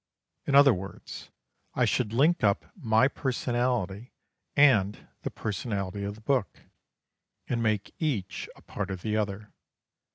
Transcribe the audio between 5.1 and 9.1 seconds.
the personality of the book, and make each a part of